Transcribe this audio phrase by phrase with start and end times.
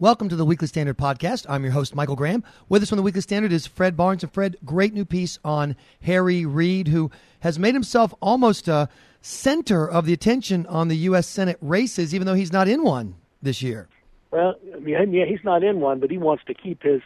[0.00, 1.44] Welcome to the Weekly Standard podcast.
[1.46, 2.42] I'm your host, Michael Graham.
[2.70, 4.22] With us from the Weekly Standard is Fred Barnes.
[4.22, 8.88] And Fred, great new piece on Harry Reid, who has made himself almost a
[9.20, 11.26] center of the attention on the U.S.
[11.26, 13.88] Senate races, even though he's not in one this year.
[14.30, 17.02] Well, yeah, he's not in one, but he wants to keep his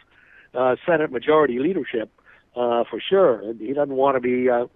[0.53, 2.09] uh, Senate majority leadership
[2.55, 3.43] uh, for sure.
[3.59, 4.67] He doesn't want to be uh,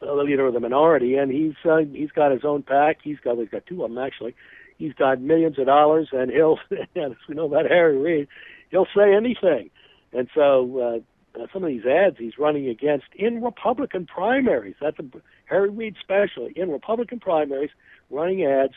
[0.00, 2.98] the leader of the minority, and he's uh, he's got his own PAC.
[3.02, 4.34] He's got he's got two of them actually
[4.80, 6.58] he's got millions of dollars, and he'll,
[6.96, 8.28] as we know about Harry Reid,
[8.70, 9.70] he'll say anything.
[10.12, 11.04] And so
[11.36, 15.04] uh, some of these ads he's running against in Republican primaries, that's a
[15.44, 17.70] Harry Reid specially, in Republican primaries,
[18.10, 18.72] running ads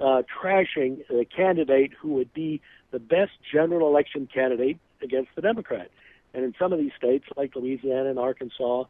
[0.00, 5.90] uh, trashing the candidate who would be the best general election candidate against the Democrat.
[6.32, 8.84] And in some of these states, like Louisiana and Arkansas,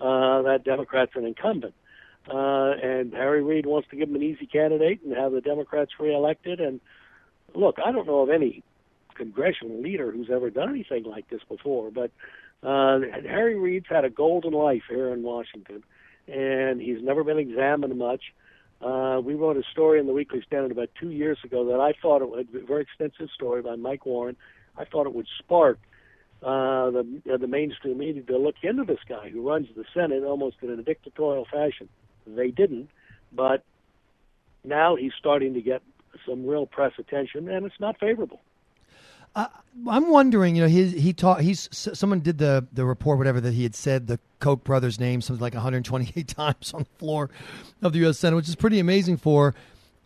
[0.00, 1.74] uh, that Democrat's an incumbent.
[2.28, 5.92] Uh, and Harry Reid wants to give him an easy candidate and have the Democrats
[6.00, 6.60] reelected.
[6.60, 6.80] And
[7.54, 8.62] look, I don't know of any
[9.14, 12.10] congressional leader who's ever done anything like this before, but
[12.62, 15.84] uh, Harry Reid's had a golden life here in Washington,
[16.26, 18.22] and he's never been examined much.
[18.82, 21.94] Uh, we wrote a story in the Weekly Standard about two years ago that I
[22.00, 24.36] thought it would, a very extensive story by Mike Warren.
[24.76, 25.78] I thought it would spark
[26.42, 30.22] uh, the uh, the mainstream media to look into this guy who runs the Senate
[30.22, 31.88] almost in a dictatorial fashion.
[32.26, 32.90] They didn't,
[33.32, 33.62] but
[34.64, 35.82] now he's starting to get
[36.26, 38.40] some real press attention, and it's not favorable.
[39.34, 39.48] Uh,
[39.88, 43.52] I'm wondering, you know, he he taught he's someone did the the report whatever that
[43.52, 47.28] he had said the Koch brothers' name something like 128 times on the floor
[47.82, 48.18] of the U.S.
[48.18, 49.54] Senate, which is pretty amazing for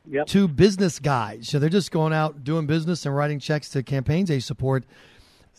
[0.09, 0.27] yep.
[0.27, 1.49] two business guys.
[1.49, 4.85] So they're just going out doing business and writing checks to campaigns they support.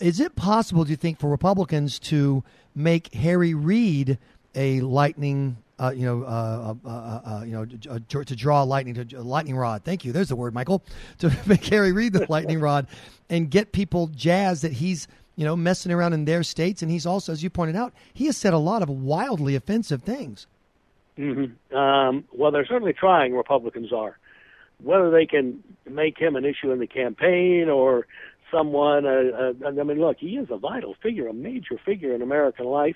[0.02, 2.44] Is it possible, do you think, for Republicans to
[2.76, 4.18] make Harry Reid
[4.56, 8.94] a lightning uh, you know, uh, uh, uh, uh you know, to, to, draw lightning
[8.94, 9.84] to a lightning rod.
[9.84, 10.12] Thank you.
[10.12, 10.84] There's the word, Michael.
[11.20, 12.86] To make Harry Reid the lightning rod
[13.30, 17.08] and get people jazzed that he's you know messing around in their states, and he's
[17.08, 20.46] also, as you pointed out, he has said a lot of wildly offensive things.
[21.18, 21.76] Mm-hmm.
[21.76, 23.36] Um, well, they're certainly trying.
[23.36, 24.18] Republicans are.
[24.84, 28.08] Whether they can make him an issue in the campaign or
[28.52, 32.22] someone, uh, uh, I mean, look, he is a vital figure, a major figure in
[32.22, 32.96] American life,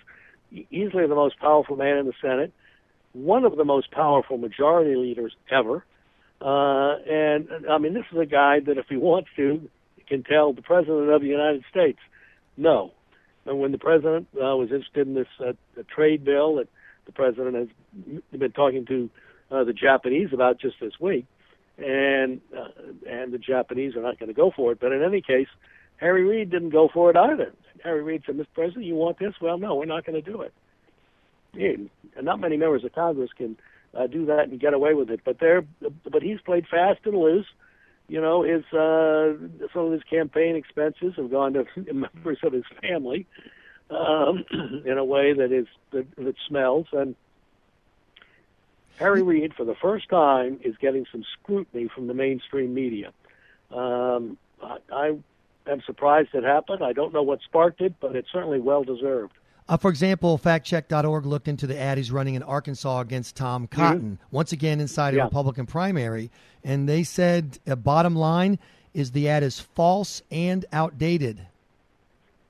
[0.52, 2.54] easily the most powerful man in the Senate
[3.16, 5.86] one of the most powerful majority leaders ever.
[6.42, 9.70] Uh, and I mean, this is a guy that, if he wants to,
[10.08, 11.98] can tell the president of the United States
[12.58, 12.92] no.
[13.46, 15.54] And when the president uh, was interested in this uh,
[15.96, 16.68] trade bill that
[17.06, 19.10] the president has been talking to
[19.50, 21.26] uh, the Japanese about just this week,
[21.78, 22.68] and uh,
[23.10, 24.80] and the Japanese are not going to go for it.
[24.80, 25.48] But in any case,
[25.98, 27.54] Harry Reid didn't go for it either.
[27.84, 28.48] Harry Reid said, "Mr.
[28.54, 29.34] President, you want this?
[29.42, 30.54] Well, no, we're not going to do it."
[32.22, 33.58] not many members of Congress can
[33.94, 35.22] uh, do that and get away with it.
[35.24, 37.48] But they're, but he's played fast and loose.
[38.08, 39.34] You know, his uh,
[39.74, 43.26] some of his campaign expenses have gone to members of his family
[43.90, 44.46] um,
[44.86, 46.88] in a way that is that, that smells.
[46.92, 47.16] And
[48.98, 53.12] Harry Reid, for the first time, is getting some scrutiny from the mainstream media.
[53.72, 55.18] Um, I
[55.68, 56.84] am surprised it happened.
[56.84, 59.34] I don't know what sparked it, but it's certainly well deserved.
[59.68, 63.82] Uh, for example, factcheck.org looked into the ad he's running in Arkansas against Tom mm-hmm.
[63.82, 64.36] Cotton, mm-hmm.
[64.36, 65.24] once again inside a.
[65.24, 66.30] Republican primary.
[66.64, 68.60] And they said, uh, bottom line
[68.94, 71.42] is the ad is false and outdated.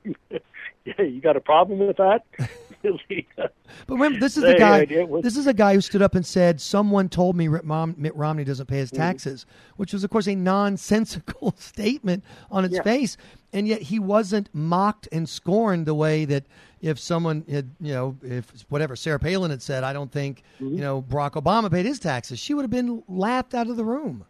[0.29, 2.23] yeah, you got a problem with that?
[3.37, 3.51] but
[3.89, 4.85] remember, this is the guy.
[5.21, 8.67] This is a guy who stood up and said, "Someone told me Mitt Romney doesn't
[8.67, 9.01] pay his mm-hmm.
[9.01, 9.45] taxes,"
[9.77, 12.83] which was, of course, a nonsensical statement on its yeah.
[12.83, 13.17] face,
[13.53, 16.45] and yet he wasn't mocked and scorned the way that
[16.81, 20.75] if someone had, you know, if whatever Sarah Palin had said, I don't think, mm-hmm.
[20.75, 23.85] you know, Barack Obama paid his taxes, she would have been laughed out of the
[23.85, 24.25] room.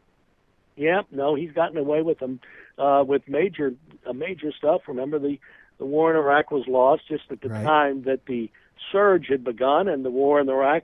[0.78, 2.40] Yeah, no, he's gotten away with them
[2.78, 3.74] uh, with major
[4.06, 4.82] uh, major stuff.
[4.88, 5.40] Remember the
[5.78, 7.64] the war in Iraq was lost just at the right.
[7.64, 8.50] time that the
[8.92, 10.84] surge had begun, and the war in Iraq,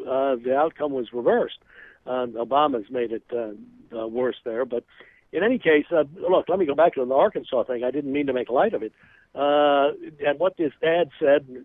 [0.00, 1.58] uh, the outcome was reversed.
[2.06, 3.52] Uh, Obama's made it uh,
[3.96, 4.84] uh, worse there, but
[5.32, 7.84] in any case, uh, look, let me go back to the Arkansas thing.
[7.84, 8.92] I didn't mean to make light of it.
[9.34, 9.92] Uh,
[10.26, 11.64] and what this ad said,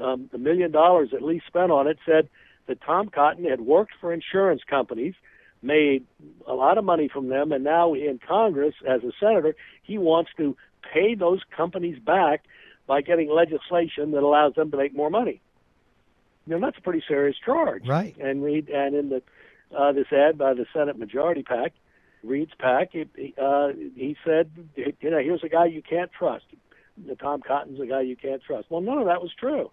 [0.00, 2.28] um, the million dollars at least spent on it, said
[2.68, 5.14] that Tom Cotton had worked for insurance companies,
[5.66, 6.06] made
[6.46, 10.30] a lot of money from them, and now in Congress as a senator, he wants
[10.36, 10.56] to
[10.92, 12.44] pay those companies back
[12.86, 15.40] by getting legislation that allows them to make more money.
[16.46, 17.86] You know, that's a pretty serious charge.
[17.86, 18.16] Right.
[18.18, 19.22] And Reid and in the
[19.76, 21.72] uh, this ad by the Senate Majority PAC,
[22.22, 26.44] Reid's PAC, he, uh, he said, you know, here's a guy you can't trust
[27.20, 28.70] Tom Cotton's a guy you can't trust.
[28.70, 29.70] Well, none of that was true.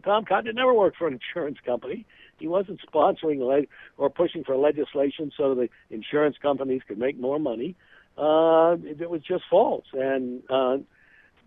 [0.00, 2.06] Tom Cotton never worked for an insurance company.
[2.38, 3.66] He wasn't sponsoring le-
[3.96, 7.76] or pushing for legislation so the insurance companies could make more money.
[8.16, 9.86] uh, it was just false.
[9.92, 10.78] And uh,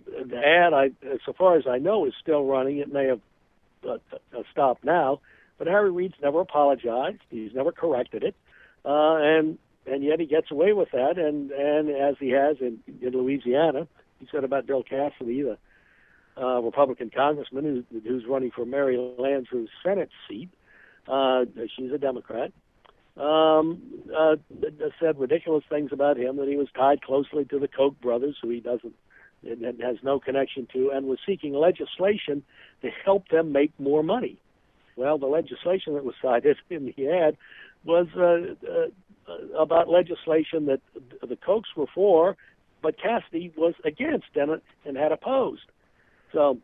[0.05, 0.91] the ad, I,
[1.25, 2.79] so far as I know, is still running.
[2.79, 3.21] It may have
[3.87, 3.97] uh,
[4.51, 5.19] stopped now,
[5.57, 7.21] but Harry Reid's never apologized.
[7.29, 8.35] He's never corrected it,
[8.83, 11.17] uh, and and yet he gets away with that.
[11.17, 13.87] And and as he has in, in Louisiana,
[14.19, 15.57] he said about Bill Cassidy, the
[16.37, 20.49] uh, Republican congressman who's, who's running for Mary Landrieu's Senate seat.
[21.07, 21.45] Uh,
[21.75, 22.51] she's a Democrat.
[23.17, 23.81] Um,
[24.13, 24.35] uh,
[24.99, 28.49] said ridiculous things about him that he was tied closely to the Koch brothers, who
[28.49, 28.93] he doesn't
[29.45, 32.43] and has no connection to, and was seeking legislation
[32.81, 34.37] to help them make more money.
[34.95, 37.37] Well, the legislation that was cited in the ad
[37.83, 40.81] was uh, uh, about legislation that
[41.21, 42.35] the Kochs were for,
[42.81, 45.65] but Cassidy was against and, and had opposed.
[46.35, 46.59] So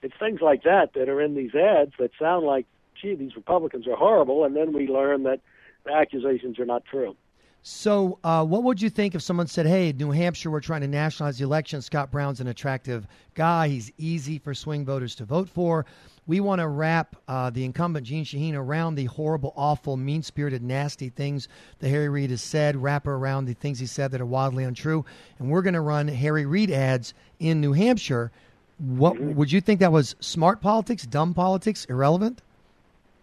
[0.00, 2.66] it's things like that that are in these ads that sound like,
[3.00, 5.40] gee, these Republicans are horrible, and then we learn that
[5.84, 7.16] the accusations are not true.
[7.62, 10.88] So, uh, what would you think if someone said, "Hey, New Hampshire, we're trying to
[10.88, 11.82] nationalize the election.
[11.82, 13.68] Scott Brown's an attractive guy.
[13.68, 15.84] He's easy for swing voters to vote for.
[16.28, 21.08] We want to wrap uh, the incumbent Jeanne Shaheen around the horrible, awful, mean-spirited, nasty
[21.08, 21.48] things
[21.80, 22.76] that Harry Reid has said.
[22.76, 25.04] Wrap her around the things he said that are wildly untrue,
[25.40, 28.30] and we're going to run Harry Reid ads in New Hampshire."
[28.78, 29.34] What mm-hmm.
[29.34, 32.42] would you think that was smart politics, dumb politics, irrelevant?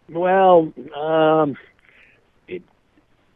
[0.10, 1.56] Well, um,
[2.48, 2.62] it,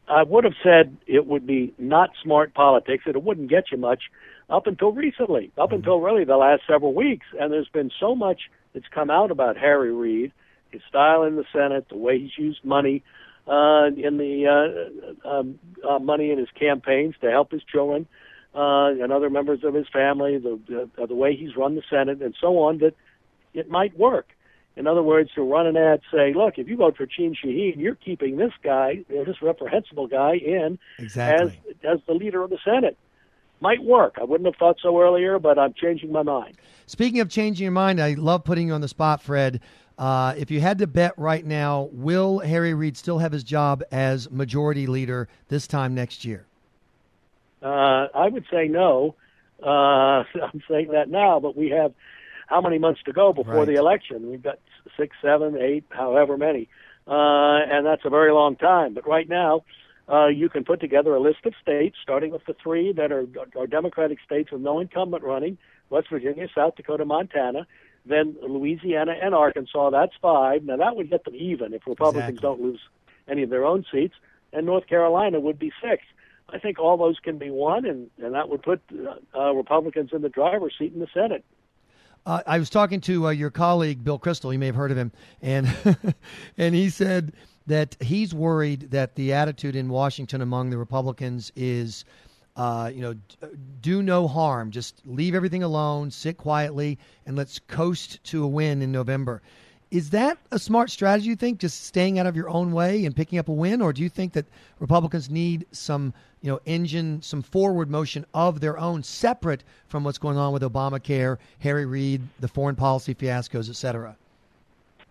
[0.07, 3.03] I would have said it would be not smart politics.
[3.05, 4.03] that It wouldn't get you much
[4.49, 5.75] up until recently, up mm-hmm.
[5.75, 7.25] until really the last several weeks.
[7.39, 10.33] And there's been so much that's come out about Harry Reid,
[10.71, 13.01] his style in the Senate, the way he's used money
[13.47, 15.57] uh, in the uh, um,
[15.87, 19.87] uh, money in his campaigns to help his children uh, and other members of his
[19.89, 20.59] family, the,
[20.97, 22.93] the the way he's run the Senate, and so on, that
[23.53, 24.29] it might work.
[24.75, 27.77] In other words, to run an ad say, "Look, if you vote for Jeanne Shaheen,
[27.77, 31.59] you're keeping this guy, this reprehensible guy, in exactly.
[31.83, 32.97] as as the leader of the Senate."
[33.61, 34.15] Might work.
[34.21, 36.55] I wouldn't have thought so earlier, but I'm changing my mind.
[36.85, 39.59] Speaking of changing your mind, I love putting you on the spot, Fred.
[39.97, 43.83] Uh, if you had to bet right now, will Harry Reid still have his job
[43.91, 46.47] as majority leader this time next year?
[47.61, 49.15] Uh, I would say no.
[49.61, 49.67] Uh,
[50.43, 51.93] I'm saying that now, but we have
[52.47, 53.67] how many months to go before right.
[53.67, 54.29] the election?
[54.29, 54.59] We've got
[54.97, 56.67] six, seven, eight, however many,
[57.07, 58.93] uh, and that's a very long time.
[58.93, 59.63] But right now,
[60.11, 63.27] uh, you can put together a list of states, starting with the three that are,
[63.55, 65.57] are Democratic states with no incumbent running:
[65.89, 67.67] West Virginia, South Dakota, Montana.
[68.05, 69.89] Then Louisiana and Arkansas.
[69.91, 70.63] That's five.
[70.63, 72.41] Now that would get them even if Republicans exactly.
[72.41, 72.79] don't lose
[73.27, 74.15] any of their own seats.
[74.51, 76.03] And North Carolina would be six.
[76.53, 80.11] I think all those can be won, and, and that would put uh, uh, Republicans
[80.13, 81.43] in the driver's seat in the Senate.
[82.25, 84.51] Uh, I was talking to uh, your colleague Bill Kristol.
[84.51, 85.11] You may have heard of him,
[85.41, 85.67] and
[86.57, 87.33] and he said
[87.67, 92.03] that he's worried that the attitude in Washington among the Republicans is,
[92.55, 93.15] uh, you know,
[93.79, 98.81] do no harm, just leave everything alone, sit quietly, and let's coast to a win
[98.81, 99.41] in November.
[99.91, 103.15] Is that a smart strategy, you think, just staying out of your own way and
[103.15, 103.81] picking up a win?
[103.81, 104.45] Or do you think that
[104.79, 110.19] Republicans need some, you know, engine, some forward motion of their own, separate from what's
[110.19, 114.15] going on with Obamacare, Harry Reid, the foreign policy fiascos, et cetera?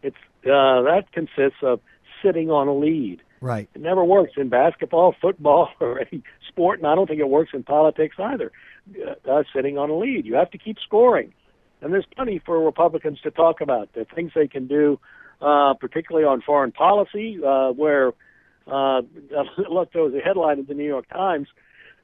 [0.04, 1.80] It's, uh, that consists of
[2.22, 3.20] sitting on a lead.
[3.40, 3.68] Right.
[3.74, 7.50] It never works in basketball, football, or any sport, and I don't think it works
[7.52, 8.52] in politics either.
[9.28, 10.24] Uh, sitting on a lead.
[10.24, 11.32] You have to keep scoring.
[11.80, 13.92] And there's plenty for Republicans to talk about.
[13.94, 14.98] The things they can do,
[15.40, 18.12] uh, particularly on foreign policy, uh, where
[18.66, 19.02] uh,
[19.70, 21.48] look, there was a headline in the New York Times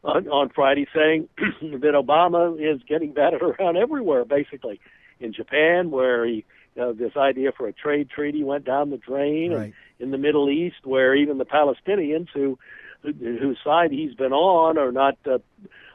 [0.03, 4.81] on, on Friday saying that Obama is getting batted around everywhere, basically.
[5.21, 6.45] In Japan, where he
[6.81, 9.63] uh, this idea for a trade treaty went down the drain, right.
[9.63, 12.59] and in the Middle East, where even the Palestinians who
[13.03, 15.39] whose side he's been on are not uh,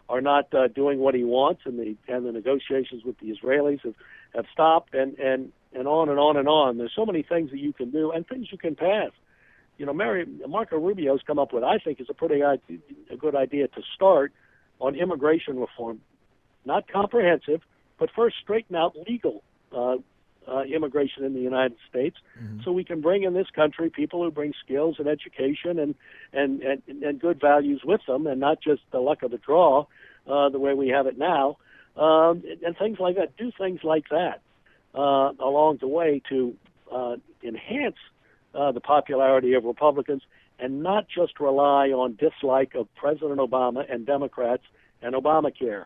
[0.10, 3.82] are not uh, doing what he wants, and the and the negotiations with the Israelis
[3.84, 3.94] have
[4.36, 6.78] have stopped, and and and on and on and on.
[6.78, 9.12] There's so many things that you can do, and things you can pass.
[9.78, 12.58] You know, Mary Marco Rubio's come up with, I think, is a pretty a
[13.18, 14.34] good idea to start
[14.80, 16.02] on immigration reform,
[16.66, 17.62] not comprehensive,
[18.00, 19.44] but first straighten out legal
[19.76, 19.98] uh,
[20.50, 22.62] uh, immigration in the United States, mm-hmm.
[22.64, 25.96] so we can bring in this country people who bring skills and education and,
[26.34, 29.86] and and and good values with them, and not just the luck of the draw,
[30.28, 31.58] uh, the way we have it now,
[31.98, 33.36] um, and things like that.
[33.38, 34.42] Do things like that
[34.96, 36.56] uh, along the way to
[36.92, 37.98] uh, enhance
[38.56, 40.24] uh, the popularity of Republicans,
[40.58, 44.64] and not just rely on dislike of President Obama and Democrats
[45.02, 45.86] and Obamacare.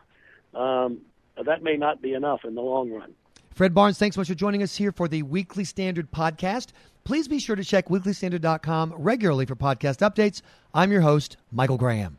[0.54, 1.00] Um,
[1.44, 3.12] that may not be enough in the long run.
[3.54, 6.70] Fred Barnes, thanks so much for joining us here for the Weekly Standard podcast.
[7.04, 10.42] Please be sure to check weeklystandard.com regularly for podcast updates.
[10.74, 12.18] I'm your host, Michael Graham.